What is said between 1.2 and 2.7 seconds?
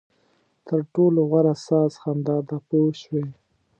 غوره ساز خندا ده